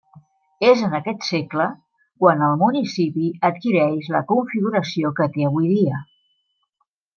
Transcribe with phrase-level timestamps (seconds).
[0.69, 1.67] És en aquest segle
[2.23, 6.05] quan el municipi adquireix la configuració que té avui dia.